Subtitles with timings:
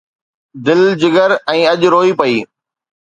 [0.65, 2.35] دل، جگر ۽ اڃ روئي پئي